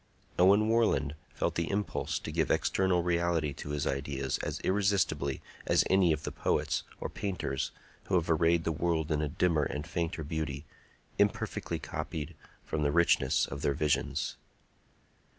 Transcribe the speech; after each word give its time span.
Owen 0.39 0.67
Warland 0.67 1.13
felt 1.35 1.53
the 1.53 1.69
impulse 1.69 2.17
to 2.17 2.31
give 2.31 2.49
external 2.49 3.03
reality 3.03 3.53
to 3.53 3.69
his 3.69 3.85
ideas 3.85 4.39
as 4.39 4.59
irresistibly 4.61 5.43
as 5.67 5.83
any 5.91 6.11
of 6.11 6.23
the 6.23 6.31
poets 6.31 6.81
or 6.99 7.07
painters 7.07 7.69
who 8.05 8.15
have 8.15 8.27
arrayed 8.27 8.63
the 8.63 8.71
world 8.71 9.11
in 9.11 9.21
a 9.21 9.29
dimmer 9.29 9.61
and 9.61 9.85
fainter 9.85 10.23
beauty, 10.23 10.65
imperfectly 11.19 11.77
copied 11.77 12.33
from 12.65 12.81
the 12.81 12.91
richness 12.91 13.45
of 13.45 13.61
their 13.61 13.75
visions. 13.75 14.37